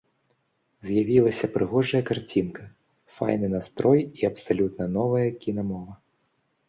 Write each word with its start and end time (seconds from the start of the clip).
З'явілася 0.87 1.49
прыгожая 1.55 2.01
карцінка, 2.09 2.63
файны 3.17 3.47
настрой 3.55 4.01
і 4.23 4.29
абсалютна 4.33 4.85
новая 4.99 5.27
кінамова. 5.45 5.93